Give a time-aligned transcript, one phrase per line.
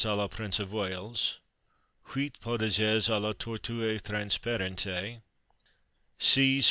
[0.03, 1.37] à la Prince of Wales.
[2.07, 4.87] Huit Potages à la Tortue Transparente.
[6.17, 6.57] Seize Id.